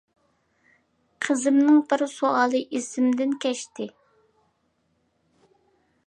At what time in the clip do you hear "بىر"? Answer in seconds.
1.91-2.03